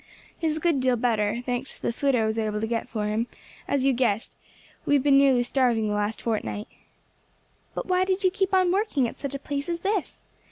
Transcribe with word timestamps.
"He 0.35 0.47
is 0.47 0.57
a 0.57 0.59
good 0.59 0.79
deal 0.79 0.95
better, 0.95 1.41
thanks 1.45 1.75
to 1.75 1.81
the 1.83 1.93
food 1.93 2.15
I 2.15 2.25
was 2.25 2.39
able 2.39 2.59
to 2.59 2.65
get 2.65 2.89
for 2.89 3.05
him; 3.05 3.25
for, 3.25 3.31
as 3.71 3.85
you 3.85 3.93
guessed, 3.93 4.35
we 4.83 4.95
have 4.95 5.03
been 5.03 5.19
nearly 5.19 5.43
starving 5.43 5.87
the 5.89 5.93
last 5.93 6.23
fortnight." 6.23 6.67
"But 7.75 7.85
why 7.85 8.03
did 8.05 8.23
you 8.23 8.31
keep 8.31 8.51
on 8.51 8.71
working 8.71 9.07
at 9.07 9.15
such 9.15 9.35
a 9.35 9.37
place 9.37 9.69
as 9.69 9.81
this?" 9.81 10.17